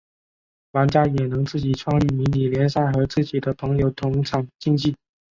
[0.71, 4.95] 玩家也能自己创立迷你联赛和自己的朋友同场竞技。